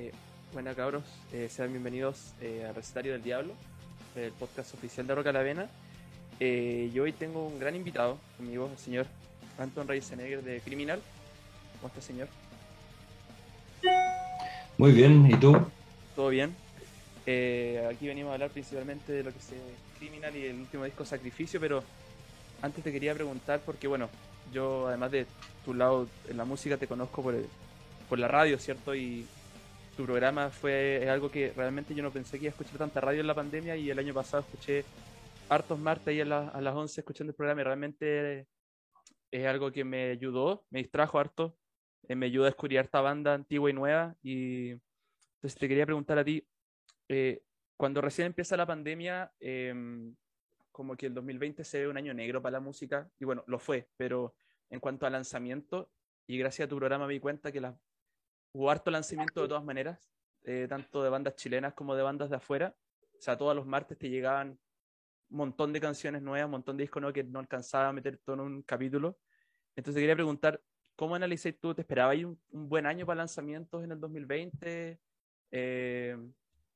[0.00, 0.12] Eh,
[0.54, 3.52] buenas cabros, eh, sean bienvenidos eh, al Recetario del Diablo,
[4.16, 5.68] el podcast oficial de Roca la Vena.
[6.38, 9.06] Eh, yo hoy tengo un gran invitado conmigo, el señor
[9.58, 11.02] Anton Reisenegger de Criminal.
[11.76, 12.28] ¿Cómo está, señor?
[14.78, 15.54] Muy bien, ¿y tú?
[16.16, 16.54] ¿Todo bien?
[17.26, 19.52] Eh, aquí venimos a hablar principalmente de lo que es
[19.98, 21.84] Criminal y el último disco Sacrificio, pero
[22.62, 24.08] antes te quería preguntar, porque bueno,
[24.50, 25.26] yo además de
[25.66, 27.46] tu lado en la música te conozco por, el-
[28.08, 28.94] por la radio, ¿cierto?
[28.94, 29.26] Y
[29.96, 33.20] tu programa fue algo que realmente yo no pensé que iba a escuchar tanta radio
[33.20, 34.84] en la pandemia y el año pasado escuché
[35.48, 38.46] hartos martes ahí a, a las 11 escuchando el programa y realmente
[39.30, 41.56] es algo que me ayudó, me distrajo harto,
[42.08, 44.70] eh, me ayudó a descubrir harta banda antigua y nueva y
[45.40, 46.46] entonces te quería preguntar a ti,
[47.08, 47.42] eh,
[47.78, 50.14] cuando recién empieza la pandemia, em,
[50.70, 53.58] como que el 2020 se ve un año negro para la música, y bueno, lo
[53.58, 54.34] fue, pero
[54.68, 55.90] en cuanto a lanzamiento,
[56.26, 57.74] y gracias a tu programa me di cuenta que las,
[58.52, 59.98] hubo harto lanzamiento de todas maneras,
[60.44, 62.74] eh, tanto de bandas chilenas como de bandas de afuera,
[63.18, 64.58] o sea, todos los martes te llegaban
[65.30, 68.18] un montón de canciones nuevas, un montón de discos nuevos que no alcanzaba a meter
[68.18, 69.18] todo en un capítulo.
[69.76, 70.60] Entonces quería preguntar,
[70.96, 71.74] ¿cómo analizáis tú?
[71.74, 75.00] ¿Te esperabas un, un buen año para lanzamientos en el 2020?
[75.52, 76.16] Eh,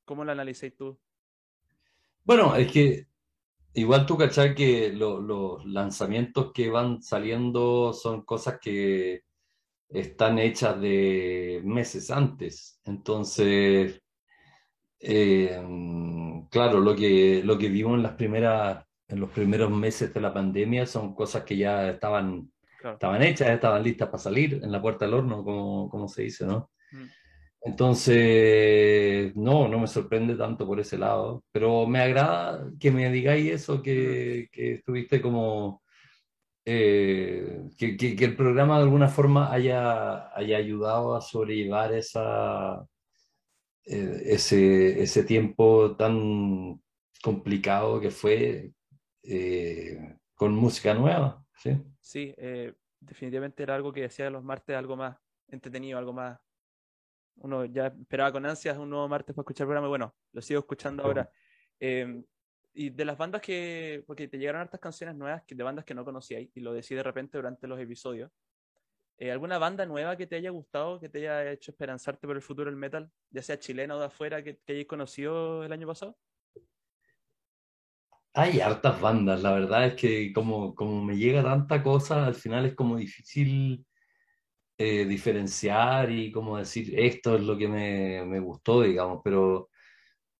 [0.05, 0.99] ¿Cómo lo analizáis tú?
[2.23, 3.07] Bueno, es que
[3.73, 9.23] igual tú cachai que lo- los lanzamientos que van saliendo son cosas que
[9.89, 12.79] están hechas de meses antes.
[12.85, 14.01] Entonces,
[14.99, 15.61] eh,
[16.49, 20.33] claro, lo que, lo que vimos en las primeras, en los primeros meses de la
[20.33, 22.95] pandemia son cosas que ya estaban, Claro.
[22.97, 26.45] estaban hechas, estaban listas para salir en la puerta del horno, como, como se dice,
[26.45, 26.69] ¿no?
[26.91, 27.05] Mm.
[27.61, 33.51] Entonces, no, no me sorprende tanto por ese lado, pero me agrada que me digáis
[33.51, 35.81] eso, que, que estuviste como,
[36.65, 42.85] eh, que, que- que el programa de alguna forma haya, haya ayudado a sobrellevar esa,
[43.85, 46.81] eh, ese, ese tiempo tan
[47.23, 48.71] complicado que fue
[49.23, 51.77] eh, con música nueva, ¿sí?
[52.01, 52.33] Sí,
[52.99, 56.39] definitivamente era algo que decía los martes, algo más entretenido, algo más.
[57.37, 60.41] Uno ya esperaba con ansias un nuevo martes para escuchar el programa, y bueno, lo
[60.41, 61.29] sigo escuchando ahora.
[62.77, 66.03] Y de las bandas que, porque te llegaron hartas canciones nuevas de bandas que no
[66.03, 68.29] conocíais, y lo decís de repente durante los episodios.
[69.17, 72.41] Eh, ¿Alguna banda nueva que te haya gustado, que te haya hecho esperanzarte por el
[72.41, 75.87] futuro del metal, ya sea chilena o de afuera, que, que hayáis conocido el año
[75.87, 76.17] pasado?
[78.33, 82.65] Hay hartas bandas, la verdad es que como, como me llega tanta cosa, al final
[82.65, 83.85] es como difícil
[84.77, 89.69] eh, diferenciar y como decir esto es lo que me, me gustó, digamos, pero,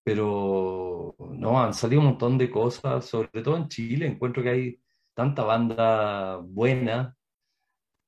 [0.06, 4.82] pero no, han salido un montón de cosas, sobre todo en Chile, encuentro que hay
[5.16, 7.18] tanta banda buena,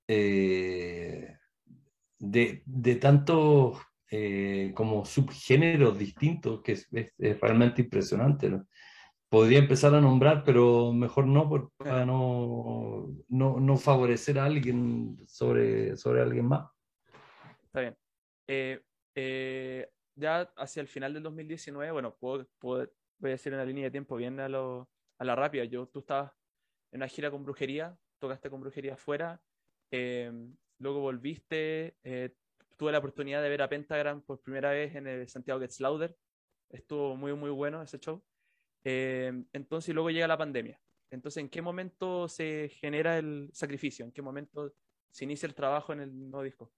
[0.08, 1.38] eh,
[2.20, 3.80] de, de tantos
[4.12, 8.68] eh, como subgéneros distintos, que es, es- es realmente impresionante, ¿no?
[9.30, 15.98] Podría empezar a nombrar, pero mejor no, para no, no, no favorecer a alguien sobre,
[15.98, 16.70] sobre alguien más.
[17.66, 17.98] Está bien.
[18.48, 18.82] Eh,
[19.16, 22.90] eh, ya hacia el final del 2019, bueno, puedo, puedo-
[23.20, 24.90] voy a decir una línea de tiempo bien a, lo,
[25.20, 25.66] a la rápida.
[25.66, 26.34] Yo, tú estabas
[26.92, 29.42] en una gira con brujería, tocaste con brujería afuera,
[29.92, 30.32] eh,
[30.80, 32.36] luego volviste, eh,
[32.78, 36.18] tuve la oportunidad de ver a Pentagram por primera vez en el Santiago Gets Louder.
[36.70, 38.24] Estuvo muy, muy bueno ese show.
[38.84, 40.82] Eh, entonces, y luego llega la pandemia.
[41.12, 44.06] Entonces, ¿en qué momento se genera el sacrificio?
[44.06, 44.74] ¿En qué momento
[45.12, 46.74] se inicia el trabajo en el nuevo disco?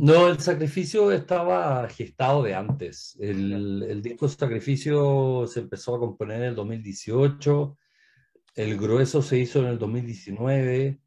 [0.00, 3.16] No, el sacrificio estaba gestado de antes.
[3.20, 7.76] El, el disco Sacrificio se empezó a componer en el 2018,
[8.54, 11.00] el grueso se hizo en el 2019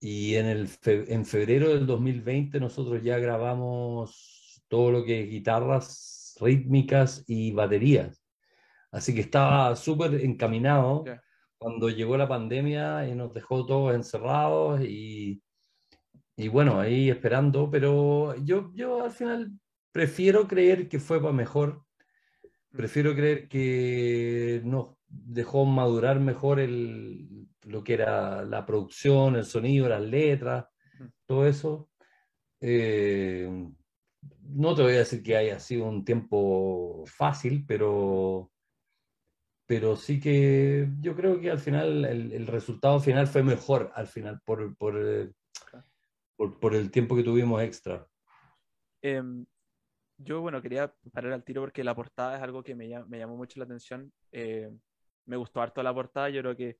[0.00, 5.30] y en, el fe- en febrero del 2020 nosotros ya grabamos todo lo que es
[5.30, 8.24] guitarras rítmicas y baterías.
[8.90, 11.04] Así que estaba súper encaminado
[11.58, 15.42] cuando llegó la pandemia y nos dejó todos encerrados y,
[16.36, 19.52] y bueno, ahí esperando, pero yo, yo al final
[19.92, 21.84] prefiero creer que fue para mejor,
[22.70, 29.88] prefiero creer que nos dejó madurar mejor el, lo que era la producción, el sonido,
[29.88, 30.66] las letras,
[30.98, 31.10] Ujú.
[31.26, 31.90] todo eso.
[32.60, 33.50] Eh,
[34.42, 38.50] no te voy a decir que haya sido un tiempo fácil, pero,
[39.66, 44.06] pero sí que yo creo que al final el, el resultado final fue mejor al
[44.06, 45.32] final por, por, eh,
[46.42, 48.04] por, por el tiempo que tuvimos extra.
[49.00, 49.46] Em,
[50.18, 53.36] yo, bueno, quería parar al tiro porque la portada es algo que me, me llamó
[53.36, 54.12] mucho la atención.
[54.32, 54.68] Eh,
[55.26, 56.30] me gustó harto la portada.
[56.30, 56.78] Yo creo que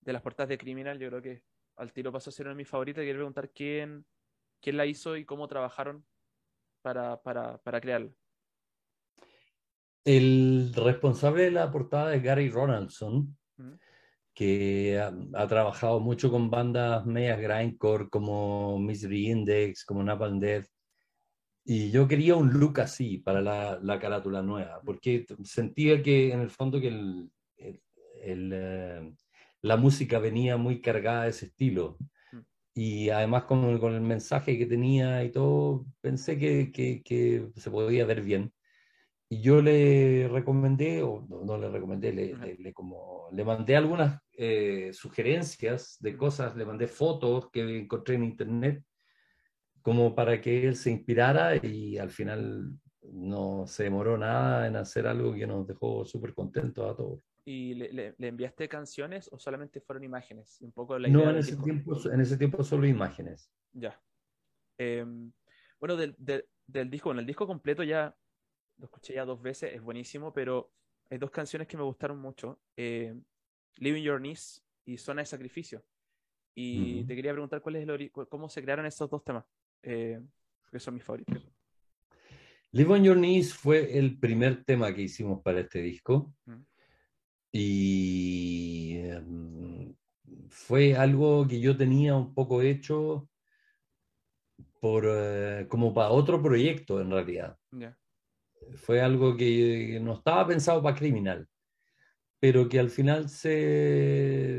[0.00, 1.42] de las portadas de Criminal, yo creo que
[1.76, 3.02] al tiro pasó a ser una de mis favoritas.
[3.02, 4.06] Quiero preguntar quién,
[4.62, 6.02] quién la hizo y cómo trabajaron
[6.80, 8.10] para, para, para crearla.
[10.02, 13.74] El responsable de la portada es Gary Ronaldson, Mm.
[14.34, 20.66] Que ha, ha trabajado mucho con bandas medias grindcore como Misery Index, como Napalm Death.
[21.64, 26.40] Y yo quería un look así para la, la carátula nueva, porque sentía que en
[26.40, 27.80] el fondo que el, el-
[28.22, 29.12] el, eh,
[29.62, 31.96] la música venía muy cargada de ese estilo.
[32.32, 32.38] Mm.
[32.74, 37.48] Y además con, el- con el mensaje que tenía y todo, pensé que, que, que
[37.56, 38.52] se podía ver bien.
[39.34, 43.74] Y yo le recomendé, o no, no le recomendé, le, le- le como, le mandé
[43.74, 48.84] algunas eh, sugerencias de cosas, le mandé fotos que encontré en internet,
[49.82, 52.70] como para que él se inspirara y al final
[53.02, 57.20] no se demoró nada en hacer algo que nos dejó súper contentos a todos.
[57.44, 60.60] ¿Y le, le- le enviaste canciones o solamente fueron imágenes?
[60.60, 63.50] Un poco la No, en ese, tiempo, en ese tiempo solo imágenes.
[63.72, 64.00] Ya.
[64.78, 65.32] Em,
[65.80, 68.14] bueno, del, del- del disco, bueno, el disco completo ya
[68.78, 70.72] lo escuché ya dos veces, es buenísimo, pero
[71.10, 72.60] hay dos canciones que me gustaron mucho.
[72.76, 73.14] eh,
[73.76, 75.84] Living Your Knees y Zona de Sacrificio.
[76.54, 79.44] Y te quería preguntar cuál es el cómo se crearon estos dos temas,
[79.82, 80.20] eh,
[80.62, 81.42] porque son mis favoritos.
[82.70, 86.32] Live on Your Knees fue el primer tema que hicimos para este disco.
[87.50, 89.94] Y em,
[90.48, 93.28] fue algo que yo tenía un poco hecho
[94.80, 97.58] por, eh, como para otro proyecto en realidad.
[98.76, 101.48] Fue algo que no estaba pensado para Criminal,
[102.40, 104.56] pero que al final se,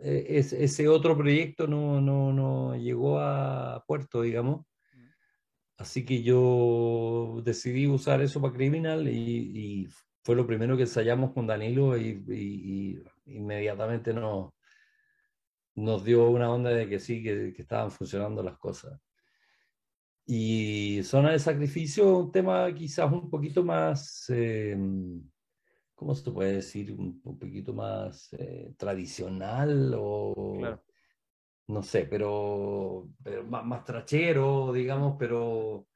[0.00, 4.66] e- es- ese otro proyecto no, no, no llegó a puerto, digamos.
[5.76, 9.88] Así que yo decidí usar eso para Criminal y,
[10.24, 14.52] fue lo primero que ensayamos con Danilo y, inmediatamente nos,
[15.74, 19.00] nos dio una onda de que sí, que estaban funcionando las cosas.
[20.30, 24.76] Y Zona de Sacrificio, un tema quizás un poquito más, eh,
[25.94, 26.92] ¿cómo se puede decir?
[26.92, 30.84] Un, un poquito más eh, tradicional o Claro.
[31.68, 35.86] no sé, pero, pero más, más trachero, digamos, pero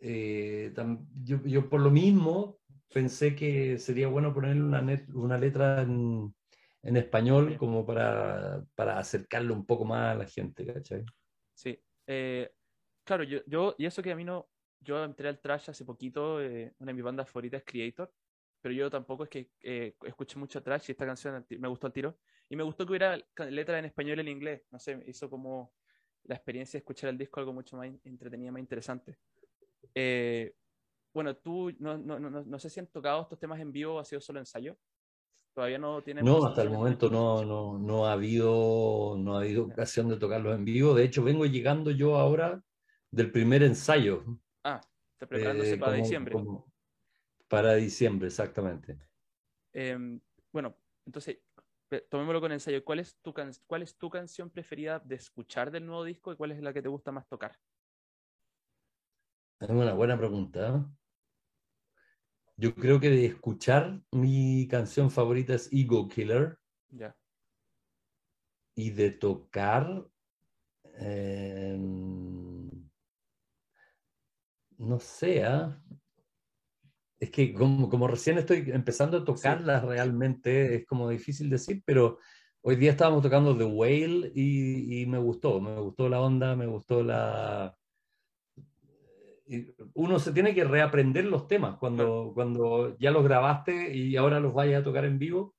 [0.00, 2.60] eh, tam- yo, yo por lo mismo
[2.92, 6.34] pensé que sería bueno ponerle una, net- una letra en,
[6.82, 11.04] en español como para, para acercarlo un poco más a la gente, ¿cachai?
[11.54, 11.78] Sí.
[12.06, 12.50] Eh,
[13.04, 14.48] claro, yo, yo, y eso que a mí no,
[14.80, 18.12] yo entré al trash hace poquito, eh, una de mis bandas favoritas es Creator,
[18.60, 21.92] pero yo tampoco es que eh, escuché mucho trash y esta canción me gustó al
[21.92, 22.18] tiro.
[22.48, 25.28] Y me gustó que hubiera ca- letra en español y en inglés, no sé, hizo
[25.30, 25.72] como
[26.24, 29.18] la experiencia de escuchar el disco algo mucho más entretenida, más interesante.
[29.94, 30.54] Eh,
[31.14, 33.98] bueno, tú, no, no, no, no- sé si han tocado estos temas en vivo o
[34.00, 34.76] ha sido solo ensayo.
[35.54, 39.64] Todavía no tienen No, hasta el momento no, no, no ha habido, no ha habido
[39.64, 40.94] ocasión de tocarlos en vivo.
[40.94, 42.62] De hecho, vengo llegando yo ahora
[43.12, 44.24] del primer ensayo.
[44.64, 44.80] Ah,
[45.12, 46.32] está preparándose eh, para como- diciembre.
[46.32, 46.72] como-
[47.46, 48.98] para diciembre, exactamente.
[49.74, 50.18] Em,
[50.50, 50.74] bueno,
[51.04, 51.38] entonces,
[52.08, 52.82] tomémoslo con ensayo.
[52.84, 56.36] ¿Cuál es, tu can- ¿Cuál es tu canción preferida de escuchar del nuevo disco y
[56.36, 57.58] cuál es la que te gusta más tocar?
[59.60, 60.90] Es una buena pregunta.
[62.56, 67.14] Yo creo que de escuchar, mi canción favorita es Ego Killer Ya.
[68.74, 70.06] y de tocar,
[70.98, 71.76] eh,
[74.82, 75.80] no sé, ¿ah?
[77.18, 82.18] Es que como, como recién estoy empezando a tocarlas realmente, es como difícil decir, pero
[82.62, 86.66] hoy día estábamos tocando The Whale y, y me gustó, me gustó la onda, me
[86.66, 87.76] gustó la...
[89.94, 94.54] Uno se tiene que reaprender los temas cuando, cuando ya los grabaste y ahora los
[94.54, 95.54] vayas a tocar en vivo.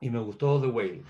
[0.00, 1.02] Y me gustó The Whale.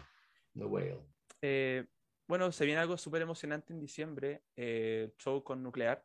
[0.54, 1.00] The Whale.
[1.42, 1.86] Eh,
[2.28, 6.04] bueno, se viene algo súper emocionante en diciembre, eh, show con Nuclear,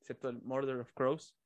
[0.00, 0.28] ¿cierto?
[0.28, 1.36] El Murder of Crows,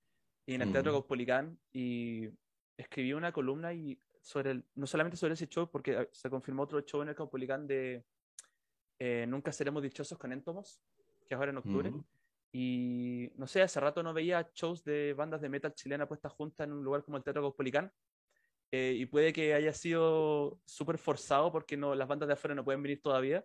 [0.46, 0.94] y en el Teatro Mm.
[0.94, 2.28] Caupolicán, y
[2.76, 6.62] escribí una columna y sobre el, no solamente sobre ese show, porque eh, se confirmó
[6.62, 8.04] otro show en el Caupolicán de
[8.99, 10.80] eh, Nunca Seremos Dichosos con Entomos,
[11.26, 11.88] que es ahora en octubre.
[11.90, 12.04] Ujú.
[12.52, 16.66] Y no sé, hace rato no veía shows de bandas de metal chilena puestas juntas
[16.66, 17.92] en un lugar como el Teatro Caupolicán.
[18.70, 22.64] Eh, y puede que haya sido súper forzado porque no, las bandas de afuera no
[22.64, 23.44] pueden venir todavía.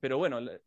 [0.00, 0.58] Pero bueno, la-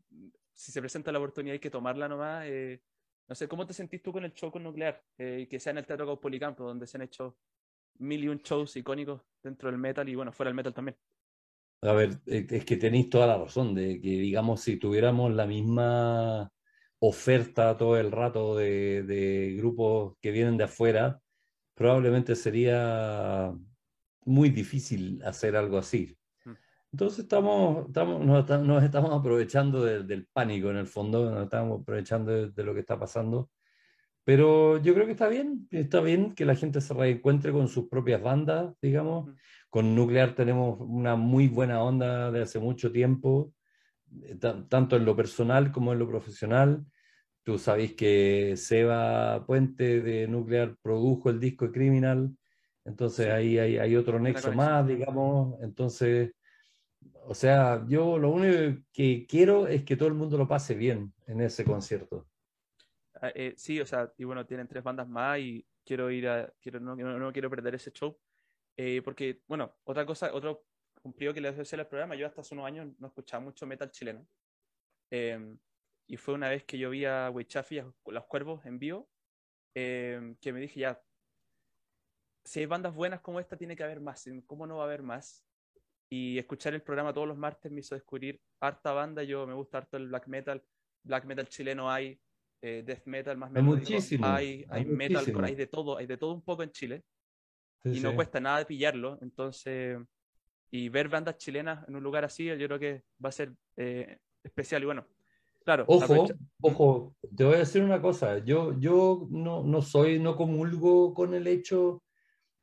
[0.53, 2.45] si se presenta la oportunidad hay que tomarla nomás.
[2.47, 2.81] eh,
[3.29, 4.99] no sé, ¿cómo te sentís tú con el show con Nuclear?
[5.17, 7.37] Eh, que sea en el Teatro Caupolicán, pues, donde se han hecho
[7.99, 10.97] mil y un shows icónicos dentro del metal y bueno, fuera del metal también.
[11.81, 16.51] A ver, es que tenéis toda la razón de que, digamos, si tuviéramos la misma
[16.99, 21.21] oferta todo el rato de grupos que vienen de afuera,
[21.75, 23.53] probablemente sería
[24.25, 26.18] muy difícil hacer algo así.
[26.91, 26.95] Mm.
[26.95, 31.81] Entonces estamos, estamos, nos, nos estamos aprovechando de- del pánico en el fondo, nos estamos
[31.81, 33.49] aprovechando de, de lo que está pasando
[34.25, 37.89] Pero yo creo que está bien, está bien que la gente se reencuentre con sus
[37.89, 39.33] propias bandas, digamos.
[39.69, 43.53] Con Nuclear tenemos una muy buena onda de hace mucho tiempo,
[44.23, 44.35] eh,
[44.69, 46.85] tanto en lo personal como en lo profesional.
[47.43, 52.31] Tú sabéis que Seba Puente de Nuclear produjo el disco de Criminal,
[52.85, 55.59] entonces ahí hay, hay, otro nexo más, digamos.
[55.61, 56.31] Entonces,
[57.29, 61.13] o sea, yo lo único que quiero es que todo el mundo lo pase bien
[61.27, 62.27] en ese concierto.
[63.21, 66.51] Ah, eh, sí, o sea, y bueno, tienen tres bandas más y quiero ir a,
[66.59, 68.19] quiero, no, no, quiero perder ese show,
[68.75, 70.65] eh, porque, bueno, otra cosa, otro
[71.03, 73.91] cumplido que les decía al programa, yo hasta hace unos años no escuchaba mucho metal
[73.91, 74.25] chileno,
[75.11, 75.55] em,
[76.07, 79.07] y fue una vez que yo vi a Weichafi a Los Cuervos en vivo,
[79.75, 80.99] em, que me dije, ya,
[82.43, 85.03] si hay bandas buenas como esta, tiene que haber más, ¿cómo no va a haber
[85.03, 85.45] más?
[86.09, 89.77] Y escuchar el programa todos los martes me hizo descubrir harta banda, yo me gusta
[89.77, 90.63] harto el black metal,
[91.03, 92.19] black metal chileno hay,
[92.61, 96.33] eh, death metal más hay muchísimo, hay, hay, metal, hay de todo, hay de todo
[96.33, 97.03] un poco en Chile.
[97.85, 99.17] y no cuesta nada de pillarlo.
[99.21, 99.97] Entonces,
[100.71, 104.17] y ver bandas chilenas en un lugar así, yo creo que va a ser eh,
[104.43, 104.81] especial.
[104.81, 105.05] Y bueno,
[105.63, 105.85] claro.
[105.87, 106.27] Ojo,
[106.61, 108.39] ojo, te voy a decir una cosa.
[108.39, 112.03] Yo, yo no, no soy, no comulgo con el hecho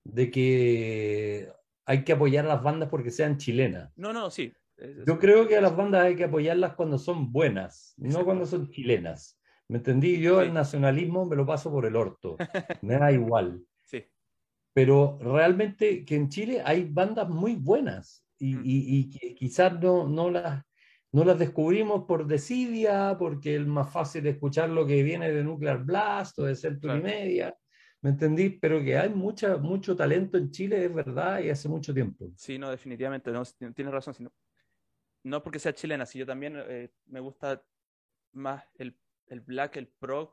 [0.05, 1.53] de que
[1.87, 3.93] hay que apoyar a las bandas porque sean chilenas.
[3.97, 4.52] No, no, sí.
[5.07, 8.69] Yo creo que a las bandas hay que apoyarlas cuando son buenas, no cuando son
[8.69, 9.40] chilenas.
[9.69, 10.21] ¿Me entendí?
[10.21, 12.37] Yo el nacionalismo me lo paso por el orto.
[12.83, 13.64] Me da igual.
[13.85, 14.05] Sí.
[14.75, 18.62] Pero realmente que en Chile hay bandas muy buenas y, mm.
[18.64, 20.62] y, quizás no, no, las,
[21.12, 25.83] no las descubrimos por desidia, porque es más fácil escuchar lo que viene de Nuclear
[25.83, 27.57] Blast o de Centro y Media.
[28.03, 28.50] ¿Me entendí?
[28.50, 32.31] Pero que hay mucha, mucho talento en Chile, es verdad, y hace mucho tiempo.
[32.37, 33.43] Sí, no, definitivamente, no,
[33.75, 34.15] tienes razón.
[34.15, 34.33] Sino,
[35.25, 37.65] no porque sea chilena, si yo también eh, me gusta
[38.33, 38.97] más el
[39.29, 40.33] el black, el prog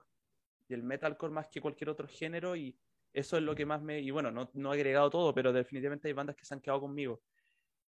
[0.67, 2.77] y el metalcore más que cualquier otro género y
[3.12, 4.00] eso es lo que más me...
[4.00, 6.82] Y bueno, no, no he agregado todo, pero definitivamente hay bandas que se han quedado
[6.82, 7.22] conmigo.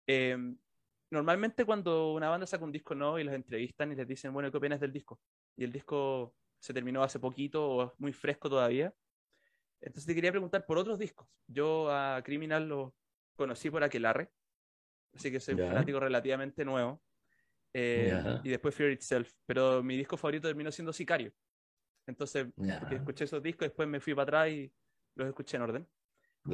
[0.06, 0.58] Em,
[1.10, 4.52] normalmente cuando una banda saca un disco nuevo y los entrevistan y les dicen, bueno,
[4.52, 5.20] ¿qué opinas del disco?
[5.56, 8.94] Y el disco se terminó hace poquito o es muy fresco todavía.
[9.86, 11.28] Entonces te quería preguntar por otros discos.
[11.48, 12.96] Yo a Criminal lo
[13.36, 14.32] conocí por Aquelarre,
[15.14, 17.02] así que soy un fanático relativamente nuevo.
[17.74, 19.34] Eh, y después Fear Itself.
[19.46, 21.34] Pero mi disco favorito terminó siendo Sicario.
[22.08, 22.48] Entonces,
[22.92, 24.72] escuché esos discos, después me fui para atrás y
[25.16, 25.88] los escuché en orden.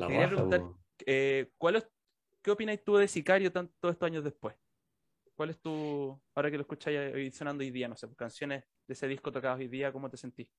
[0.08, 0.62] quería preguntar,
[1.06, 1.88] eh, ¿cuál es,
[2.42, 4.56] ¿qué opinas tú de Sicario tanto, todos estos años después?
[5.36, 9.08] ¿Cuál es tu, ahora que lo escucháis sonando hoy día, no sé, canciones de ese
[9.08, 10.52] disco tocadas hoy día, ¿cómo te sentís?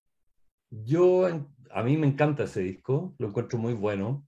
[0.70, 1.26] Yo,
[1.70, 4.26] a mí me encanta ese disco, lo encuentro muy bueno.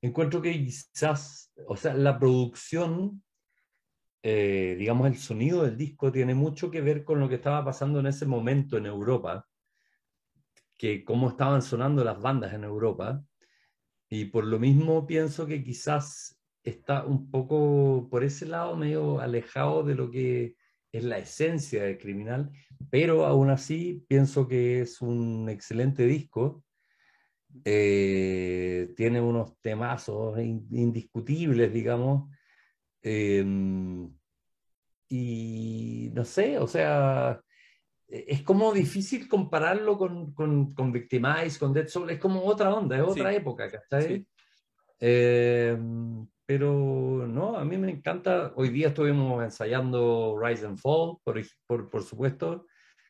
[0.00, 3.22] Encuentro que quizás, o sea, la producción
[4.24, 7.98] eh, digamos, el sonido del disco tiene mucho que ver con lo que estaba pasando
[7.98, 9.48] en ese momento en Europa,
[10.78, 13.24] que cómo estaban sonando las bandas en Europa.
[14.08, 19.82] Y por lo mismo pienso que quizás está un poco por ese lado medio alejado
[19.82, 20.54] de lo que
[20.92, 22.50] es la esencia del criminal,
[22.90, 26.62] pero aún así pienso que es un excelente disco.
[27.64, 32.30] Eh, tiene unos temazos indiscutibles, digamos,
[33.02, 34.08] Em,
[35.08, 37.42] y no sé, o sea,
[38.06, 42.96] es como difícil compararlo con, con, con Victimize, con Dead Soul, es como otra onda,
[42.96, 44.26] es otra época, ¿cachai?
[45.00, 51.40] Em, pero no, a mí me encanta, hoy día estuvimos ensayando Rise and Fall, por,
[51.66, 52.66] por, por supuesto,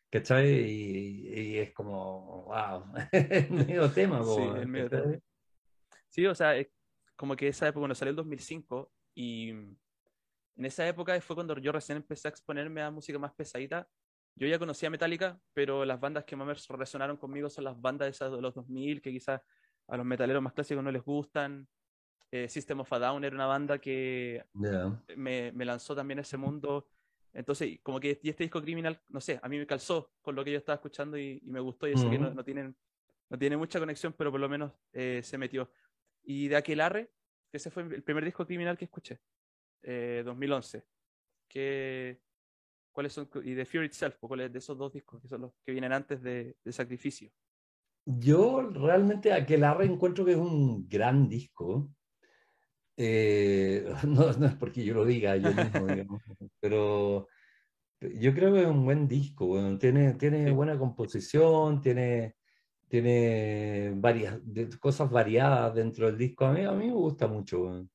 [0.08, 0.48] ¿cachai?
[0.48, 2.84] Y, y, es como, wow,
[3.50, 4.22] medio tema.
[4.22, 5.18] sí, el medio tema.
[6.08, 6.68] sí, o sea, es
[7.16, 9.76] como que esa época, cuando salió el 2005, y en
[10.64, 13.88] esa época fue cuando yo recién empecé a exponerme a música más pesadita.
[14.36, 18.08] Yo ya conocía Metallica, pero las bandas que más me resonaron conmigo son las bandas
[18.08, 19.40] esas de los 2000, que quizás
[19.88, 21.66] a los metaleros más clásicos no les gustan.
[22.34, 26.38] Eh, System of a Down era una banda que me, me, lanzó también a ese
[26.38, 26.88] mundo.
[27.34, 30.42] Entonces, como que y este disco Criminal, no sé, a mí me calzó con lo
[30.42, 31.86] que yo estaba escuchando y, me gustó.
[31.86, 32.74] Y eso que no, no, tienen,
[33.28, 35.70] no tiene mucha conexión, pero por lo menos eh, se metió.
[36.24, 37.10] Y de Aquelarre,
[37.52, 39.20] ese fue el primer disco criminal que escuché,
[39.82, 40.78] 2011.
[40.78, 40.82] Eh,
[41.48, 42.20] ¿Qué,
[42.92, 43.28] ¿Cuáles son?
[43.44, 46.22] Y de Fear Itself, ¿cuáles de esos dos discos que son los que vienen antes
[46.22, 47.30] de, Sacrificio?
[48.06, 51.90] Yo realmente Aquelarre encuentro que es un gran disco.
[52.96, 55.86] Eh, no, es porque yo lo diga yo mismo,
[56.60, 57.28] pero
[58.00, 59.78] yo creo que es un buen disco.
[59.78, 62.36] tiene tiene buena composición, tiene
[62.88, 64.38] tiene varias
[64.78, 66.44] cosas variadas dentro del disco.
[66.44, 67.86] A mí, a mí me gusta mucho.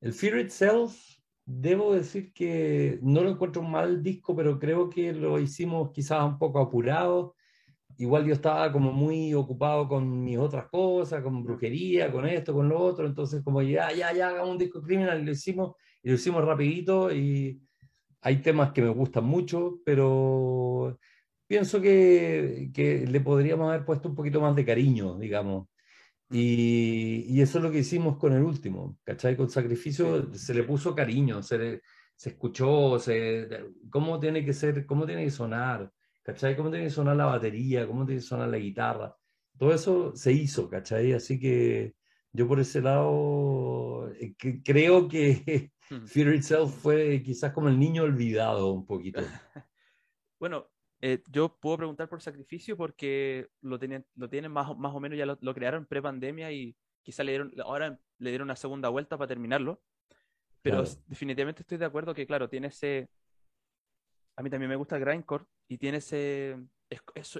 [0.00, 0.96] El Fear Itself,
[1.44, 6.24] debo decir que no lo encuentro un mal disco, pero creo que lo hicimos quizás
[6.24, 7.36] un poco apurado.
[8.02, 12.68] Igual yo estaba como muy ocupado con mis otras cosas, con brujería, con esto, con
[12.68, 16.08] lo otro, entonces como ya, ya, ya, hagamos un disco criminal y lo hicimos, y
[16.08, 17.62] lo hicimos rapidito y
[18.22, 20.98] hay temas que me gustan mucho, pero
[21.46, 25.68] pienso que, que le podríamos haber puesto un poquito más de cariño, digamos.
[26.30, 29.36] Y, y, eso es lo que hicimos con el último, ¿cachai?
[29.36, 31.82] Con Sacrificio se le puso cariño, se, le,
[32.16, 33.48] se escuchó, se,
[33.90, 35.92] cómo tiene que ser, cómo tiene que sonar,
[36.22, 36.56] ¿cachai?
[36.56, 39.16] Cómo tiene que sonar la batería, cómo tiene que sonar la guitarra.
[39.58, 41.12] Todo eso se hizo, ¿cachai?
[41.12, 41.94] Así que
[42.32, 46.06] yo por ese lado eh, creo que hmm.
[46.06, 49.20] Fear Itself fue quizás como el niño olvidado un poquito.
[50.40, 50.68] bueno,
[51.00, 55.18] eh, yo puedo preguntar por sacrificio porque lo tienen, lo tienen más, más o menos,
[55.18, 59.28] ya lo, crearon pre-pandemia y quizás le dieron, ahora le dieron una segunda vuelta para
[59.28, 59.82] terminarlo.
[60.62, 63.10] Pero definitivamente estoy de acuerdo que, claro, tiene ese.
[64.36, 66.56] A mí también me gusta el grindcore y tiene ese.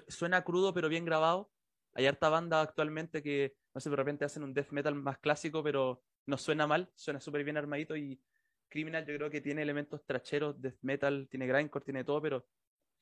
[0.09, 1.51] suena crudo, pero bien grabado.
[1.95, 5.63] Hay harta banda actualmente que, no sé, de repente hacen un death metal más clásico,
[5.63, 7.97] pero no suena mal, suena súper bien armadito.
[7.97, 8.21] Y
[8.69, 12.47] Criminal, yo creo que tiene elementos tracheros, death metal, tiene grindcore, tiene todo, pero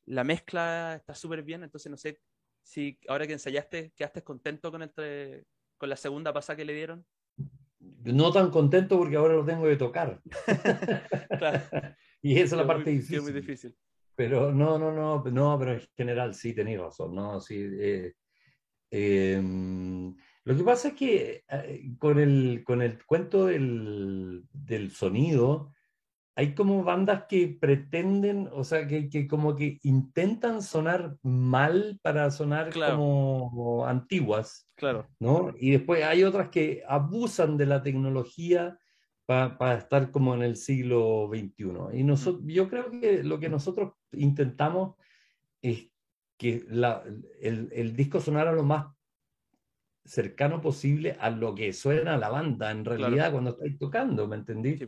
[0.06, 1.62] la mezcla está súper bien.
[1.62, 2.20] Entonces, no sé
[2.62, 5.46] si ahora que ensayaste, quedaste contento con, el,
[5.78, 7.06] con la segunda pasada que le dieron
[7.80, 10.20] no tan contento porque ahora lo tengo que tocar.
[12.22, 13.22] y esa es la parte difícil.
[13.22, 13.76] muy difícil.
[14.14, 17.40] Pero no, no, no, no, pero en general sí tenéis razón, ¿no?
[17.40, 18.14] Sí, eh,
[18.90, 20.14] em,
[20.44, 25.72] lo que pasa es que eh, con, el, con el cuento del, del sonido,
[26.40, 32.30] hay como bandas que pretenden, o sea, que, que como que intentan sonar mal para
[32.30, 34.66] sonar como antiguas.
[34.74, 35.06] Claro.
[35.18, 35.52] ¿no?
[35.58, 38.78] Y después hay otras que abusan de la tecnología
[39.30, 41.98] para estar como en el siglo XXI.
[41.98, 44.96] Y nosotros, yo creo que lo que nosotros intentamos
[45.62, 45.88] es
[46.36, 47.04] que la,
[47.40, 48.86] el, el, disco sonara lo más
[50.04, 54.80] cercano posible a lo que suena la banda en realidad cuando estáis tocando, ¿me entendí?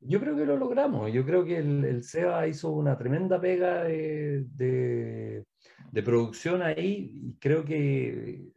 [0.00, 1.10] Yo creo que lo logramos.
[1.10, 7.38] Yo creo que el, el SEBA hizo una tremenda pega de, de, producción ahí y
[7.38, 8.52] creo que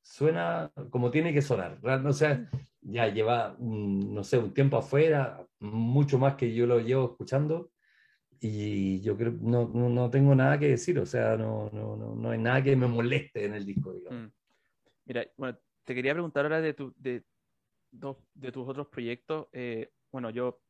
[0.00, 1.80] suena como tiene que sonar.
[1.82, 2.48] O sea,
[2.88, 7.70] ya lleva, no sé, un tiempo afuera, mucho más que yo lo llevo escuchando
[8.40, 10.98] y yo creo no, no, no tengo nada que decir.
[10.98, 13.94] O sea, no, no, no, no hay nada que me moleste en el disco.
[14.10, 14.26] Mm.
[15.06, 17.24] Mira, bueno, te quería preguntar ahora de, tu, de,
[17.90, 19.48] de tus otros proyectos.
[19.52, 20.60] Eh, bueno, yo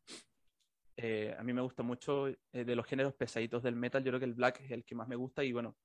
[0.97, 4.21] eh, a mí me gusta mucho eh, de los géneros pesaditos del metal, yo creo
[4.21, 5.77] que el black es el que más me gusta y bueno,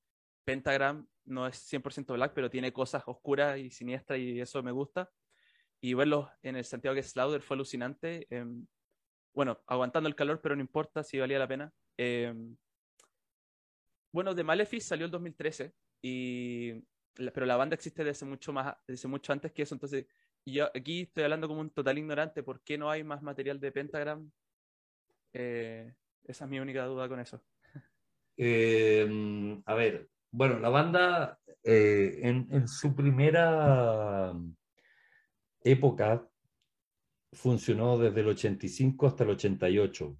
[0.46, 5.10] Pentagram no es 100% black, pero tiene cosas oscuras y siniestras y eso me gusta.
[5.82, 8.28] Y verlos en el Santiago que Slaughter fue alucinante.
[8.30, 8.66] Em,
[9.34, 11.74] bueno, aguantando el calor, pero no importa si valía la pena.
[11.98, 12.56] Em,
[14.14, 16.74] bueno, de Malefic salió el 2013, y,
[17.34, 19.76] pero la banda existe desde mucho, más, desde mucho antes que eso.
[19.76, 20.06] Entonces,
[20.46, 22.44] yo aquí estoy hablando como un total ignorante.
[22.44, 24.32] ¿Por qué no hay más material de Pentagram
[25.34, 25.94] eh,
[26.26, 27.42] esa es mi única duda con eso.
[28.38, 29.08] Eh,
[29.66, 34.34] a ver, bueno, la banda eh, en, su primera
[35.64, 36.28] época
[37.34, 40.18] funcionó desde el 85 hasta el 88.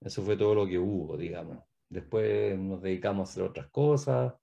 [0.00, 1.58] Eso fue todo lo que hubo, digamos.
[1.88, 4.34] Después nos dedicamos a hacer otras cosas.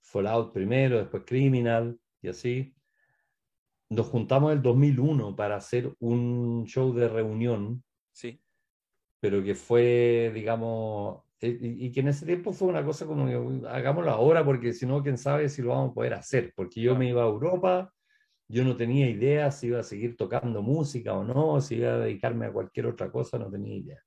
[0.00, 2.74] Fallout primero, después Criminal y así.
[3.90, 7.84] Nos juntamos en el 2001 para hacer un show de reunión.
[8.12, 8.42] Sí
[9.22, 13.68] pero que fue, digamos, eh, y, que en ese tiempo fue una cosa como que
[13.68, 16.96] hagámoslo ahora porque si no, quién sabe si lo vamos a poder hacer, porque yo
[16.96, 17.92] me iba a Europa,
[18.52, 21.98] yo no tenía idea si iba a seguir tocando música o no, si iba a
[21.98, 24.02] dedicarme a cualquier otra cosa, no tenía idea.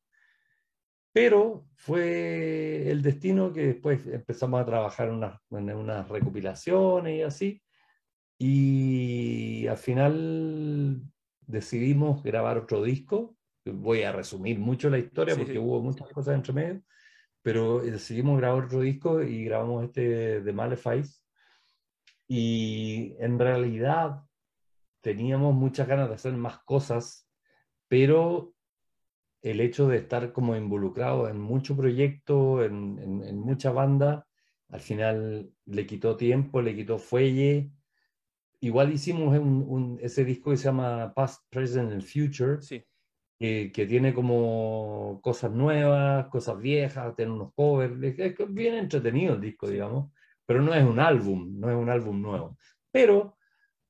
[1.11, 7.21] Pero fue el destino que después empezamos a trabajar en unas, en unas recopilaciones y
[7.21, 7.61] así,
[8.37, 11.01] y al final
[11.47, 13.35] decidimos grabar otro disco
[13.71, 16.81] voy a resumir mucho la historia porque hubo muchas cosas entre medio,
[17.41, 21.19] pero decidimos grabar otro disco y grabamos este de Malefice.
[22.27, 24.24] Y en realidad
[25.05, 27.29] teníamos muchas ganas de hacer más cosas,
[27.87, 28.55] pero
[29.43, 34.25] el hecho de estar como involucrado en mucho proyecto, en, en, mucha banda,
[34.69, 37.69] al final le quitó tiempo, le quitó fuelle.
[38.61, 42.83] Igual hicimos un, ese disco que se llama Past, Present and Future, sí
[43.37, 49.67] que tiene como cosas nuevas, cosas viejas, tiene unos covers, es, bien entretenido el disco,
[49.67, 50.11] digamos,
[50.45, 52.57] pero no es un álbum, no es un álbum nuevo.
[52.91, 53.37] Pero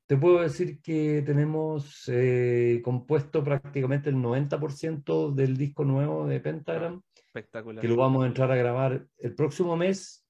[0.08, 7.02] te puedo decir que tenemos eh, compuesto prácticamente el 90% del disco nuevo de Pentagram,
[7.26, 7.82] Espectacular.
[7.82, 10.22] que lo vamos a entrar a grabar el próximo mes.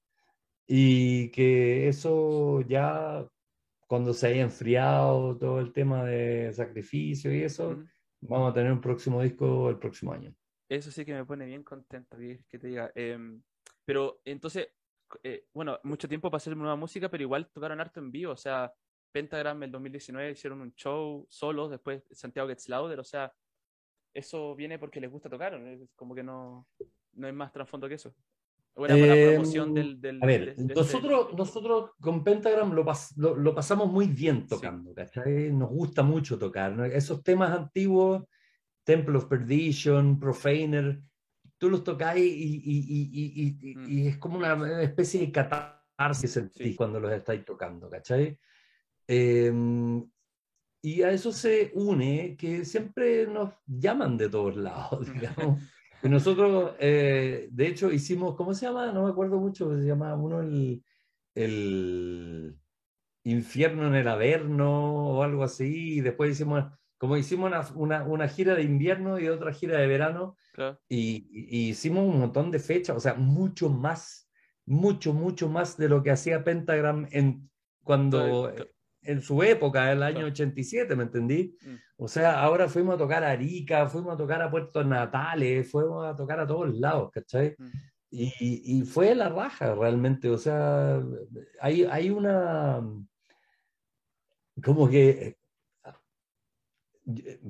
[0.67, 3.23] y que eso ya
[3.87, 7.83] cuando se haya enfriado todo el tema de sacrificio y eso,
[8.21, 10.33] vamos a tener un próximo disco el próximo año.
[10.67, 12.91] Eso sí que me pone bien contento, que te diga.
[12.95, 13.41] Em,
[13.85, 14.69] pero entonces,
[15.21, 18.37] eh, bueno, mucho tiempo para hacer nueva música, pero igual tocaron harto en vivo, o
[18.37, 18.73] sea,
[19.15, 23.31] Pentagram en el 2019 hicieron un show solos, después Santiago Gets Louder, o sea,
[24.13, 26.67] eso viene porque les gusta tocar, es como que no,
[27.13, 28.13] no hay más trasfondo que eso.
[28.75, 32.83] Bueno, la em, promoción del, del, a ver, este nosotros, nosotros con Pentagram lo,
[33.37, 35.49] lo, pasamos muy bien tocando, ¿cachai?
[35.53, 36.77] Nos gusta mucho tocar.
[36.91, 38.25] Esos temas antiguos,
[38.83, 40.99] Temple of Perdition, Profaner,
[41.57, 43.89] tú los tocáis y, y, y, mm.
[43.89, 46.37] y, es como una especie de catarsis
[46.75, 48.37] cuando los estáis tocando, ¿cachai?
[49.07, 50.03] Em,
[50.81, 55.61] y a eso se une que siempre nos llaman de todos lados, digamos.
[56.03, 58.91] Y nosotros, eh, de hecho, hicimos, ¿cómo se llama?
[58.91, 60.83] No me acuerdo mucho, se llama uno el,
[61.33, 62.55] el
[63.23, 66.65] Infierno en el Averno o algo así, y después hicimos,
[66.99, 70.35] como hicimos una, una, gira de invierno y otra gira de verano,
[70.87, 71.27] y,
[71.69, 74.29] hicimos un montón de fechas, o sea, mucho más,
[74.67, 77.49] mucho, mucho más de lo que hacía Pentagram en,
[77.83, 78.53] cuando
[79.05, 81.57] en su época, el año 87, ¿me entendí?
[81.61, 81.75] Mm.
[81.97, 86.05] O sea, ahora fuimos a tocar a Arica, fuimos a tocar a Puerto Natales, fuimos
[86.05, 87.55] a tocar a todos lados, ¿cachai?
[87.57, 87.65] Mm.
[88.11, 91.01] Y, y, fue la raja realmente, o sea,
[91.59, 92.81] hay, hay una,
[94.63, 95.37] como que,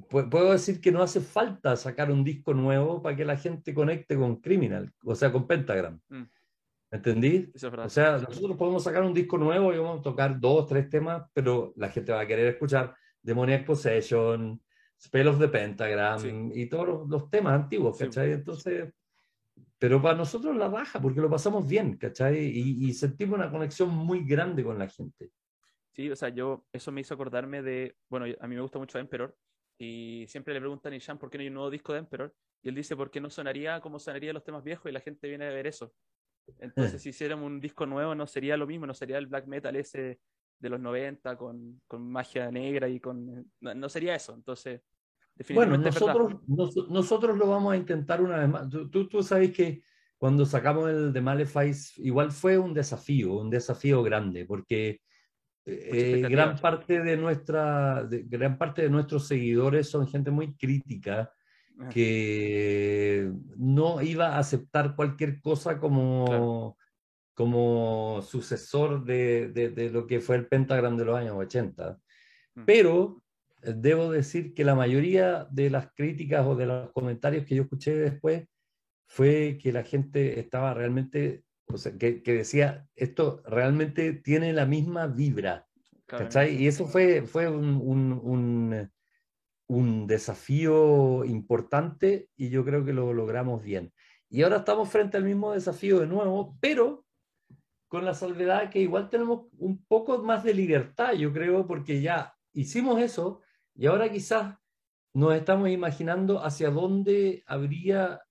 [0.09, 4.17] puedo decir que no hace falta sacar un disco nuevo para que la gente conecte
[4.17, 5.99] con Criminal, o sea, con Pentagram.
[6.09, 6.23] Mm.
[6.91, 7.51] ¿Entendí?
[7.53, 11.23] o sea, nosotros podemos sacar un disco nuevo y vamos a tocar dos, tres temas,
[11.33, 14.61] pero la gente va a querer escuchar Demoniac Possession,
[15.01, 18.31] Spell of the Pentagram y todos los, temas antiguos, ¿cachai?
[18.31, 18.93] Entonces,
[19.77, 22.37] pero para nosotros la baja, porque lo pasamos bien, ¿cachai?
[22.37, 25.31] Y, sentimos una conexión muy grande con la gente.
[25.91, 28.99] Sí, o sea, yo, eso me hizo acordarme de, bueno, a mí me gusta mucho
[28.99, 29.35] Emperor,
[29.77, 32.33] y siempre le preguntan a Nishan por qué no hay un nuevo disco de Emperor,
[32.61, 34.89] y él dice, ¿por qué no sonaría como sonaría los temas viejos?
[34.89, 35.93] Y la gente viene a ver eso.
[36.59, 39.75] Entonces, si hiciéramos un disco nuevo, no sería lo mismo, no sería el black metal
[39.75, 40.19] ese
[40.59, 43.51] de los 90 con, con magia negra y con.
[43.59, 44.33] No, sería eso.
[44.33, 44.81] Entonces,
[45.35, 45.91] definitivamente.
[45.99, 48.69] Bueno, nosotros, nosotros lo vamos a intentar una vez más.
[48.69, 49.83] Tú, tú sabes que
[50.17, 55.01] cuando sacamos el de Malefice, igual fue un desafío, un desafío grande, porque.
[55.67, 61.33] Eh, gran parte de nuestra gran parte de nuestros seguidores son gente muy crítica
[61.91, 66.77] que no iba a aceptar cualquier cosa como,
[67.33, 71.99] como sucesor de, de, lo que fue el Pentagram de los años 80.
[72.55, 72.65] Mm.
[72.65, 73.23] Pero
[73.61, 77.63] eh, debo decir que la mayoría de las críticas o de los comentarios que yo
[77.63, 78.47] escuché después
[79.07, 84.65] fue que la gente estaba realmente, o sea, que, que decía, esto realmente tiene la
[84.65, 85.67] misma vibra.
[86.49, 88.91] Y eso fue, fue un, un un
[89.67, 93.93] desafío importante y yo creo que lo logramos bien.
[94.29, 97.05] Y ahora estamos frente al mismo desafío de nuevo, pero
[97.87, 102.35] con la salvedad que igual tenemos un poco más de libertad, yo creo, porque ya
[102.53, 103.41] hicimos eso
[103.75, 104.57] y ahora quizás
[105.13, 108.21] nos estamos imaginando hacia dónde habría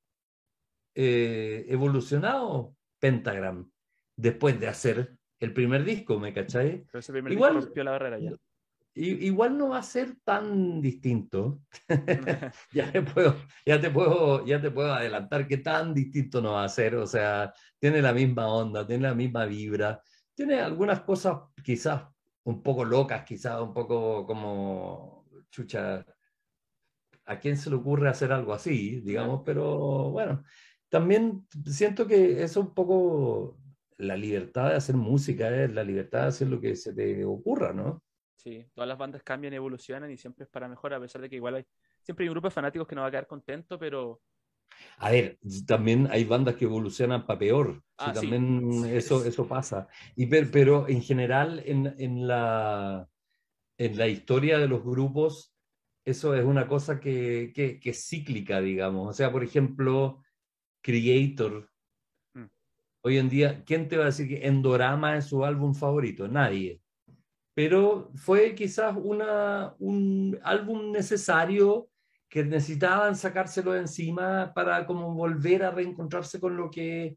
[0.95, 3.71] eh, evolucionado Pentagram
[4.17, 6.87] después de hacer el primer disco, ¿me cachai?
[7.31, 8.33] igual, rompió la barrera ya
[8.95, 11.61] igual no va a ser tan distinto.
[12.73, 16.65] ya, te puedo, ya, te puedo, ya te puedo adelantar que tan distinto no va
[16.65, 16.97] a ser.
[16.97, 20.01] O sea, tiene la misma onda, tiene la misma vibra,
[20.35, 22.03] tiene algunas cosas quizás
[22.45, 26.05] un poco locas, quizás un poco como chucha.
[27.27, 29.01] ¿A quién se le ocurre hacer algo así?
[29.01, 30.45] Digamos, pero bueno,
[30.91, 33.59] también siento que es un poco
[33.99, 37.73] la libertad de hacer música, es la libertad de hacer lo que se te ocurra,
[37.73, 38.03] ¿no?
[38.45, 41.37] Sí, todas las bandas cambian, evolucionan y siempre es para mejor, a pesar de que
[41.37, 41.65] igual hay,
[42.03, 44.21] siempre hay un grupo de fanáticos que no va a quedar contento, pero...
[44.99, 49.89] A ver, también hay bandas que evolucionan para peor, ah, también Eso, eso pasa.
[50.15, 53.09] Y, pero, en general, en, en, la,
[53.79, 55.55] en la historia de los grupos,
[56.05, 59.09] eso es una cosa que, que, que es cíclica, digamos.
[59.09, 60.23] O sea, por ejemplo,
[60.83, 61.71] Creator,
[62.35, 62.45] mm.
[63.05, 66.29] Hoy en día, ¿quién te va a decir que Endorama es su álbum favorito?
[66.29, 66.84] Nadie
[67.55, 71.89] pero fue quizás una, un álbum necesario
[72.29, 77.17] que necesitaban sacárselo de encima para como volver a reencontrarse con lo que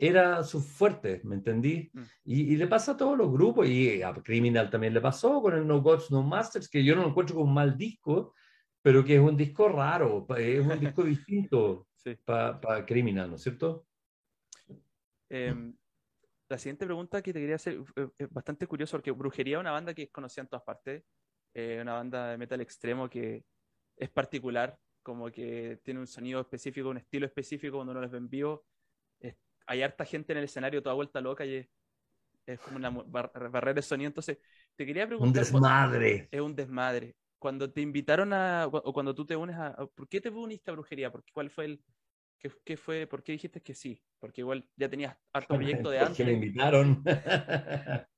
[0.00, 1.90] era su fuerte, ¿me entendí?
[1.92, 2.02] Mm.
[2.24, 5.66] Y, le pasa a todos los grupos, y a Criminal también le pasó con el
[5.66, 8.34] No Gods, No Masters, que yo no lo encuentro como un mal disco,
[8.82, 11.86] pero que es un disco raro, es un disco distinto
[12.24, 13.86] para Criminal, ¿no es cierto?
[15.28, 15.74] Em,
[16.50, 19.70] la siguiente pregunta que te quería hacer eh, es bastante curioso porque Brujería es una
[19.70, 21.04] banda que es conocida en todas partes,
[21.54, 23.44] eh, una banda de metal extremo que
[23.96, 28.18] es particular, como que tiene un sonido específico, un estilo específico cuando uno los ve
[28.18, 28.64] en vivo.
[29.66, 31.68] hay harta gente en el escenario toda vuelta loca y
[32.46, 34.08] es, como una barrera de sonido.
[34.08, 34.38] Entonces,
[34.74, 35.28] te quería preguntar.
[35.28, 36.28] Un desmadre.
[36.32, 37.14] Es un desmadre.
[37.38, 40.74] Cuando te invitaron a, o cuando tú te unes a, ¿por qué te uniste a
[40.74, 41.12] brujería?
[41.12, 41.84] Porque, ¿Cuál fue el,
[42.40, 44.02] qué, qué fue, por qué dijiste que sí?
[44.18, 46.16] Porque igual ya tenías harto proyecto de antes.
[46.16, 47.04] Porque me invitaron.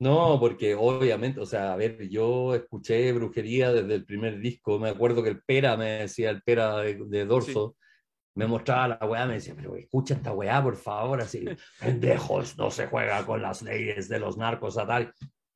[0.00, 4.78] No, porque obviamente, o sea, a ver, yo escuché brujería desde el primer disco.
[4.78, 7.76] Me acuerdo que el Pera me decía, el Pera de, Dorso,
[8.34, 11.44] me mostraba la weá, me decía, pero escucha esta weá, por favor, así,
[11.80, 15.14] pendejos, no se juega con las leyes de los narcos, a tal.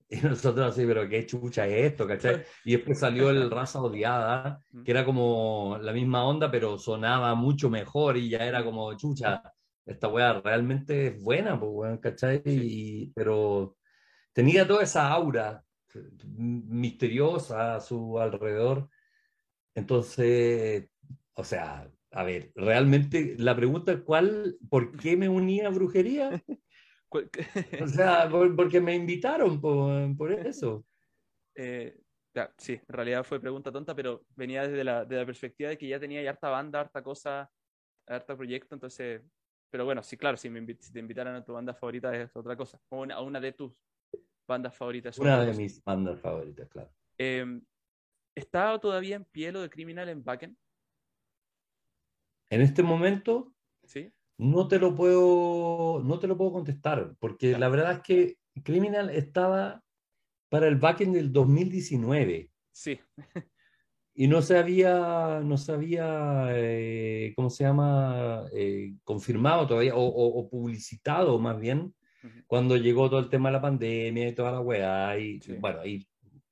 [0.10, 2.42] Y nosotros así, pero qué chucha es esto, ¿cachai?
[2.64, 7.68] Y después salió el Raza Odiada, que era como la misma onda, pero sonaba mucho
[7.68, 9.42] mejor y ya era como, chucha,
[9.84, 12.42] esta weá realmente es buena, pues, ¿cachai?
[12.44, 13.76] Y, pero
[14.32, 15.62] tenía toda esa aura
[16.24, 18.88] misteriosa a su alrededor.
[19.74, 20.88] Entonces,
[21.34, 26.30] o sea, a ver, realmente la pregunta es cuál, ¿por qué me unía a brujería?
[27.82, 30.84] o sea, porque me invitaron por, eso.
[31.54, 31.98] Eh,
[32.56, 35.88] sí, en realidad fue pregunta tonta, pero venía desde la, de la perspectiva de que
[35.88, 37.50] ya tenía ya harta banda, harta cosa,
[38.06, 39.22] harta proyecto, entonces,
[39.70, 42.56] pero bueno, sí, claro, si, me si te invitaran a tu banda favorita es otra
[42.56, 43.72] cosa, o a una de tus
[44.46, 45.18] bandas favoritas.
[45.18, 46.90] Una de mis bandas favoritas, claro.
[47.18, 47.60] Eh,
[48.34, 50.56] ¿Está todavía en pie lo de Criminal en Backen?
[52.50, 53.52] En este momento,
[53.84, 54.12] ¿Sí?
[54.38, 59.10] No te lo puedo, no te lo puedo contestar, porque la verdad es que Criminal
[59.10, 59.82] estaba
[60.48, 62.50] para el backend del 2019.
[62.72, 62.98] Sí.
[64.14, 68.46] y no se había, no se había eh, ¿cómo se llama?
[68.54, 71.94] Eh, confirmado todavía, o, publicitado más bien,
[72.46, 76.06] cuando llegó todo el tema de la pandemia y toda la weá, y bueno, ahí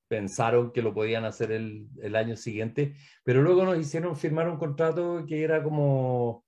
[0.09, 2.95] pensaron que lo podían hacer el, el, año siguiente,
[3.25, 6.46] pero luego nos hicieron firmar un contrato que era como,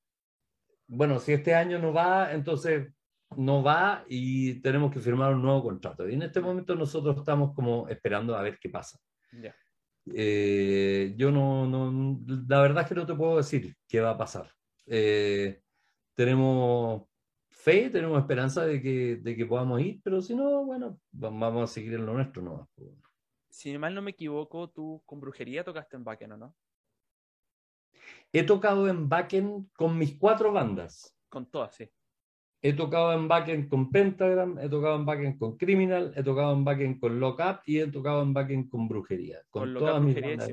[0.88, 2.92] bueno, si este año no va, entonces
[3.37, 6.09] no va y tenemos que firmar un nuevo contrato.
[6.09, 8.98] Y en este momento nosotros estamos como esperando a ver qué pasa.
[10.14, 14.18] Eh, yo no, no, la verdad es que no te puedo decir qué va a
[14.18, 14.51] pasar.
[14.87, 15.61] Eh,
[16.14, 17.03] tenemos
[17.51, 21.72] fe, tenemos esperanza de que, de que podamos ir, pero si no, bueno, vamos a
[21.72, 22.70] seguir en lo nuestro, ¿no?
[23.51, 26.57] Si mal no me equivoco, tú con brujería tocaste en Backen, ¿o no?
[28.32, 31.16] He tocado en Backen con mis cuatro bandas.
[31.28, 31.90] Con todas, sí.
[32.60, 36.64] He tocado en Backen con Pentagram, he tocado en Backen con Criminal, he tocado en
[36.64, 39.40] Backen con Lockup y he tocado en Backen con Brujería.
[39.48, 40.50] Con, todas mis bandas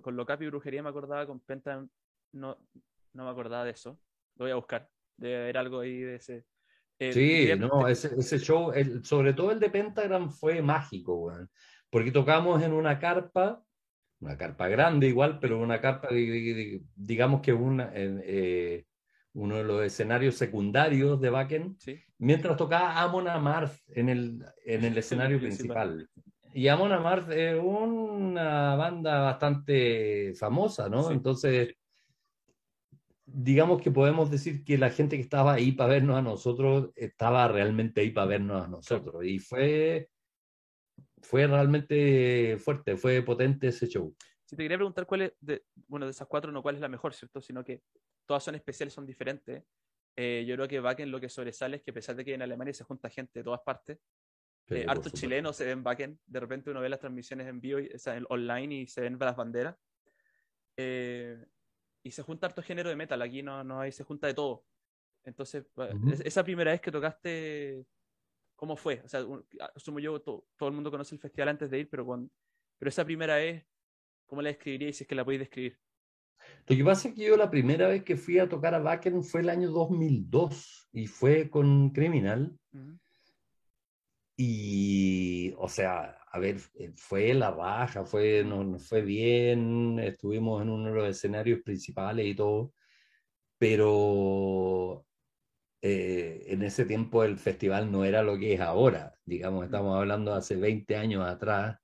[0.00, 1.88] con Lockup y Brujería me acordaba, con Pentagram
[2.32, 2.56] no,
[3.12, 3.98] no me acordaba de eso.
[4.36, 4.88] Lo voy a buscar.
[5.16, 6.46] Debe haber algo ahí de ese.
[7.00, 11.32] Eh, sí, no, ese, ese show, el, sobre todo el de Pentagram fue mágico,
[11.90, 13.62] porque tocamos en una carpa,
[14.20, 16.08] una carpa grande igual, pero una carpa,
[16.94, 18.84] digamos que una, eh,
[19.34, 21.76] uno de los escenarios secundarios de Bakken,
[22.18, 26.08] mientras tocaba Amon Amarth en el, en el escenario principal.
[26.52, 31.10] Y Amon Amarth es una banda bastante famosa, ¿no?
[31.10, 31.74] Entonces
[33.30, 37.46] digamos que podemos decir que la gente que estaba ahí para vernos a nosotros estaba
[37.48, 39.24] realmente ahí para vernos a nosotros.
[39.24, 40.08] Y fue,
[41.22, 44.14] fue realmente fuerte, fue potente ese show.
[44.44, 46.88] Si te quería preguntar cuál es, de, bueno, de esas cuatro, no cuál es la
[46.88, 47.40] mejor, ¿cierto?
[47.40, 47.82] Sino que
[48.26, 49.64] todas son especiales, son diferentes.
[50.16, 52.42] Eh, yo creo que Bakken lo que sobresale es que a pesar de que en
[52.42, 53.98] Alemania se junta gente de todas partes,
[54.70, 57.98] eh, hartos chilenos se ven Bakken, de repente uno ve las transmisiones en vivo, o
[57.98, 59.76] sea, online y se ven las banderas.
[60.76, 61.44] Eh,
[62.02, 64.64] y se junta harto género de metal, aquí no, no hay, se junta de todo.
[65.24, 65.66] Entonces,
[66.24, 67.84] esa primera vez que tocaste,
[68.58, 69.00] ¿cómo fue?
[69.04, 69.24] O sea,
[69.76, 72.28] asumo yo, todo, el mundo conoce el festival antes de ir, pero, con,
[72.76, 73.64] pero esa primera vez,
[74.26, 75.78] ¿cómo la describiríais si es que la podéis describir?
[76.66, 79.22] Lo que pasa es que yo la primera vez que fui a tocar a Bakken
[79.22, 82.58] fue el año 2002 y fue con Criminal.
[84.36, 90.70] Y, o sea, a ver, eh, fue la baja, fue, nos, fue bien, estuvimos en
[90.70, 92.72] uno de los escenarios principales y todo,
[93.56, 95.06] pero
[95.80, 100.34] eh, en ese tiempo el festival no era lo que es ahora, digamos, estamos hablando
[100.34, 101.78] hace 20 años atrás,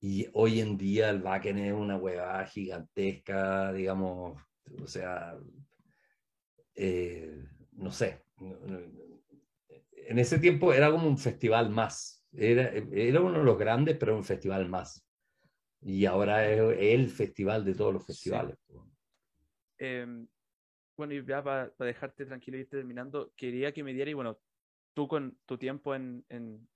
[0.00, 4.42] y hoy en día el Backen es una huevada gigantesca, digamos,
[4.82, 5.38] o sea,
[6.74, 13.44] eh, no sé, en ese tiempo era como un festival más, era, era uno de
[13.44, 15.06] los grandes, pero un festival más.
[15.80, 18.56] Y ahora es el festival de todos los festivales.
[20.96, 24.38] Bueno, y ya para, dejarte tranquilo y ir terminando, quería que me diera, y bueno,
[24.94, 26.68] tú con tu tiempo en, en,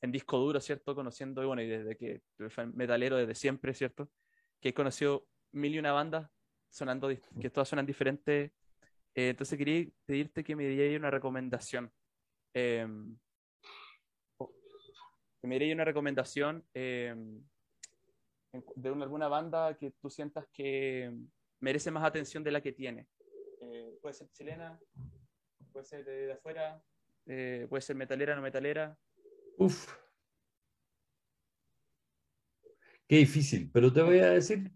[0.00, 0.94] en disco duro, ¿cierto?
[0.94, 2.22] Conociendo, y bueno, y desde que
[2.74, 4.10] metalero desde siempre, ¿cierto?
[4.60, 6.30] Que he conocido mil y una bandas
[6.70, 7.08] sonando,
[7.40, 8.52] que todas suenan diferentes.
[9.14, 11.92] Eh, entonces quería pedirte que me dieras una recomendación.
[12.52, 13.16] Em,
[15.40, 17.42] que me dieras una recomendación em,
[18.76, 21.12] de una, alguna banda que tú sientas que
[21.60, 23.06] merece más atención de la que tiene.
[23.72, 24.78] Eh, puede ser chilena,
[25.72, 26.82] puede ser de, afuera,
[27.26, 28.96] eh, puede ser metalera, no metalera.
[29.56, 29.92] Uf.
[33.08, 34.70] Qué difícil, pero te voy a decir,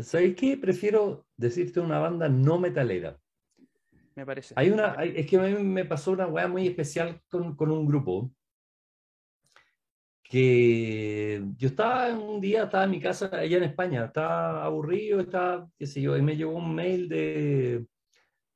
[0.00, 0.56] ¿sabes qué?
[0.56, 3.18] Prefiero decirte una banda no metalera.
[4.14, 4.54] Me parece.
[4.56, 7.86] Hay una, es que a mí me pasó una weá muy especial con, con un
[7.86, 8.30] grupo
[10.22, 15.68] que yo estaba un día, estaba en mi casa allá en España, estaba aburrido, estaba,
[15.78, 17.86] qué sé yo, y me llegó un mail de,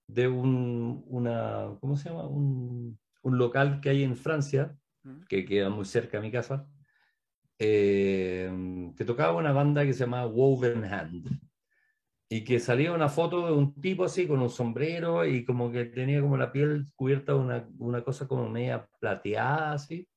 [0.09, 2.27] de un, una, ¿cómo se llama?
[2.27, 4.77] Un, un local que hay en Francia,
[5.29, 6.69] que queda muy cerca de mi casa,
[7.59, 11.41] eh, que tocaba una banda que se llama Woven Hand.
[12.29, 15.85] Y que salía una foto de un tipo así con un sombrero y como que
[15.85, 20.09] tenía como la piel cubierta de una, una cosa como media plateada así.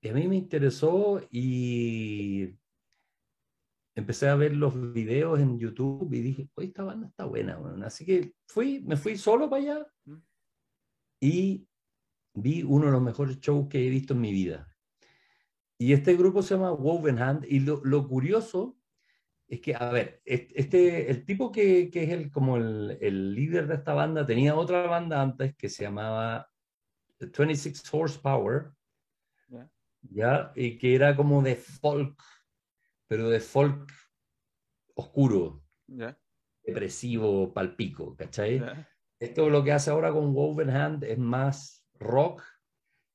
[0.00, 2.56] Y a mí me interesó y
[3.98, 7.58] empecé a ver los videos en YouTube y dije, oye, esta banda está buena.
[7.84, 9.86] Así que fui, me fui solo para allá
[11.20, 11.66] y
[12.32, 14.72] vi uno de los mejores shows que he visto en mi vida.
[15.78, 18.76] Y este grupo se llama Woven Hand y lo, lo curioso
[19.48, 23.66] es que, a ver, este, el tipo que, que es el, como el, el, líder
[23.66, 26.48] de esta banda tenía otra banda antes que se llamaba
[27.18, 28.72] 26 Horsepower
[30.02, 30.52] ¿ya?
[30.54, 32.20] Y que era como de folk,
[33.08, 33.90] pero de folk
[34.94, 35.62] oscuro,
[36.62, 38.62] depresivo, palpico, ¿cachai?
[39.18, 42.42] Esto lo que hace ahora con Woven Hand es más rock,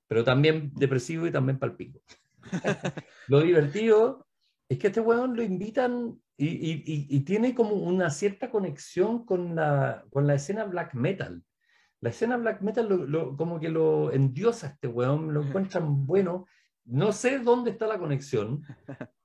[0.07, 2.01] pero también depresivo y también palpico.
[3.27, 4.27] lo divertido
[4.67, 9.55] es que este weón lo invitan y, y, y, tiene como una cierta conexión con
[9.55, 11.43] la, con la escena black metal.
[12.01, 16.47] La escena black metal lo, lo, como que lo endiosa este weón, lo encuentran bueno
[16.85, 18.63] no sé dónde está la conexión,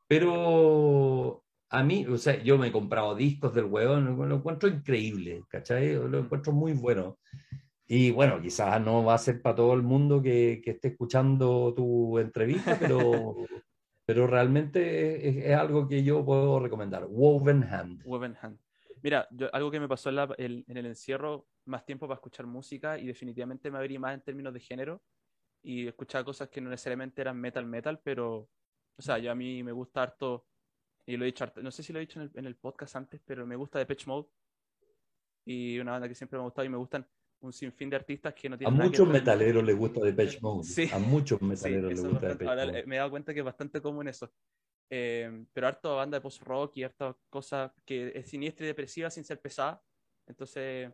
[0.09, 5.45] pero a mí, o sea, yo me he comprado discos del huevón, lo, encuentro increíble,
[5.49, 5.95] ¿cachai?
[5.95, 7.19] Lo encuentro muy bueno.
[7.87, 11.75] Y bueno, quizás no va a ser para todo el mundo que, que esté escuchando
[11.75, 13.37] tu entrevista, pero,
[14.07, 17.07] pero realmente es, algo que yo puedo recomendar.
[17.07, 18.03] Woven Hand.
[18.05, 18.59] Woven Hand.
[19.03, 22.99] Mira, yo, algo que me pasó en, en, el encierro, más tiempo para escuchar música
[22.99, 25.03] y definitivamente me abrí más en términos de género
[25.63, 28.49] y escuchaba cosas que no necesariamente eran metal metal, pero,
[28.99, 30.47] o sea, yo a mí me gusta harto,
[31.07, 32.97] y lo he dicho, no sé si lo he dicho en el, en el podcast
[32.97, 34.29] antes, pero me gusta Depeche Mode,
[35.47, 37.07] y una banda que siempre me ha gustado, y me gustan
[37.41, 40.91] un sinfín de artistas que no tienen A muchos metaleros les gusta Depeche Mode, sí.
[40.93, 42.87] a muchos metaleros les gusta Depeche Mode.
[42.87, 44.33] me he dado cuenta que es bastante común eso.
[44.91, 49.23] Eh, pero harto banda de post-rock y harta cosa que es siniestra y depresiva sin
[49.23, 49.83] ser pesada.
[50.27, 50.91] Entonces,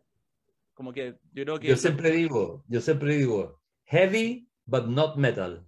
[0.75, 1.69] como que yo creo que...
[1.69, 5.67] Yo siempre digo, yo siempre digo, heavy but not metal.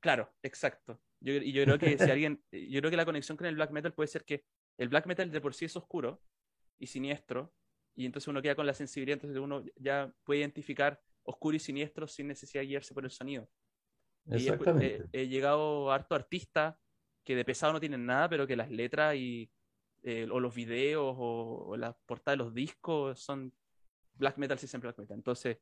[0.00, 1.00] Claro, exacto.
[1.22, 3.70] Yo, y yo creo que si alguien, yo creo que la conexión con el black
[3.70, 4.44] metal puede ser que
[4.76, 6.20] el black metal de por sí es oscuro
[6.78, 7.54] y siniestro,
[7.94, 12.06] y entonces uno queda con la sensibilidad, entonces uno ya puede identificar oscuro y siniestro
[12.08, 13.48] sin necesidad de guiarse por el sonido.
[14.26, 15.08] Exactamente.
[15.12, 16.78] he, llegado a harto artista
[17.24, 19.50] que de pesado no tienen nada, pero que las letras y
[20.02, 23.52] eh, o los videos o, o las portadas de los discos son
[24.14, 25.16] black metal si es black metal.
[25.16, 25.58] Entonces,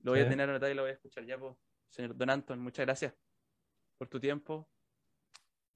[0.00, 1.54] lo voy a tener anotado y lo voy a escuchar ya, pues,
[1.88, 3.14] señor Don Anton, muchas gracias
[3.98, 4.68] por tu tiempo.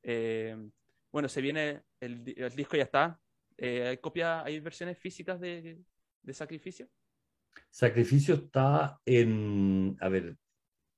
[0.03, 0.57] Eh,
[1.13, 3.21] bueno, se viene, el, disco ya está.
[3.57, 5.83] Eh, ¿Hay copia, hay versiones físicas de,
[6.33, 6.89] Sacrificio?
[7.71, 10.37] Sacrificio está en, a ver,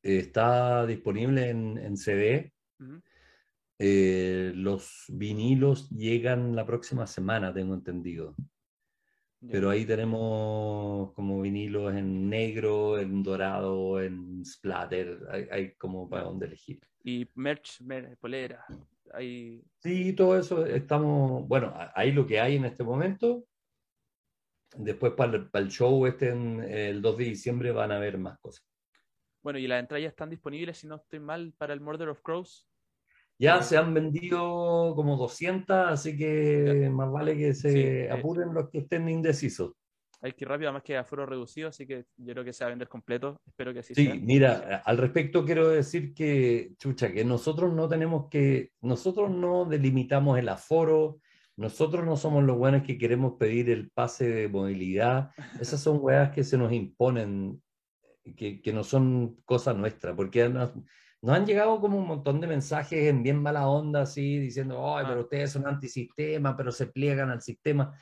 [0.03, 2.53] está disponible en, CD.
[3.79, 8.37] Eh, los vinilos llegan la próxima semana, tengo entendido.
[9.51, 15.19] Pero ahí tenemos como vinilos en negro, en dorado, en splatter,
[15.51, 16.81] hay, como para dónde elegir.
[17.03, 17.83] Y merch,
[18.21, 18.65] polera,
[19.19, 23.45] Sí, todo eso estamos, bueno, ahí lo que hay en este momento.
[24.75, 28.17] Después para el, para el show este en el 2 de diciembre van a haber
[28.17, 28.65] más cosas.
[29.43, 32.23] Bueno, y las entradas ya están disponibles, si no estoy mal, para el Murder of
[32.23, 32.67] Crows.
[33.39, 38.79] Ya se han vendido como 200, así que más vale que se apuren los que
[38.79, 39.73] estén indecisos.
[40.23, 42.69] Hay que ir rápido, además que aforo reducido, así que yo creo que se va
[42.69, 43.41] a vender completo.
[43.45, 44.15] Espero que así sí, sea.
[44.15, 49.65] Sí, mira, al respecto quiero decir que, chucha, que nosotros no tenemos que, nosotros no
[49.65, 51.19] delimitamos el aforo,
[51.57, 55.31] nosotros no somos los buenos que queremos pedir el pase de movilidad.
[55.61, 57.61] Esas son weas que se nos imponen
[58.37, 60.71] que, no son cosas nuestras, porque nos,
[61.27, 65.21] han llegado como un montón de mensajes en bien mala onda, así, diciendo, ay, pero
[65.21, 65.23] ah.
[65.25, 67.93] ustedes son antisistema, pero se pliegan al sistema.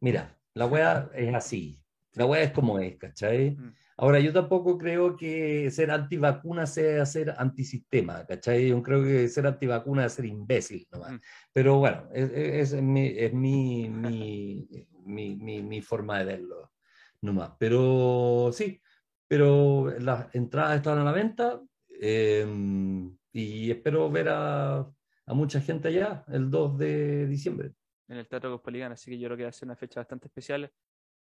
[0.00, 1.78] Mira, la wea es así,
[2.14, 3.50] la wea es como es, ¿cachai?
[3.50, 3.74] Mm.
[3.98, 8.68] Ahora, yo tampoco creo que ser antivacuna sea ser antisistema, ¿cachai?
[8.68, 11.12] Yo creo que ser antivacuna es ser imbécil nomás.
[11.12, 11.20] Mm.
[11.52, 13.88] Pero bueno, es, es, mi, es mi,
[15.04, 16.72] mi, mi, mi, forma de verlo
[17.20, 17.52] nomás.
[17.58, 18.80] Pero sí,
[19.28, 21.60] pero las entradas están a la venta
[22.00, 27.72] em, y espero ver a, a, mucha gente allá el 2 de diciembre.
[28.08, 30.28] En el Teatro Cospoligan, así que yo creo que va a ser una fecha bastante
[30.28, 30.72] especial.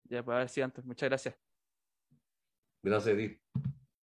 [0.04, 0.84] Ya, pues a ver si antes.
[0.84, 1.34] Muchas gracias.
[2.82, 3.40] Gracias, Edith.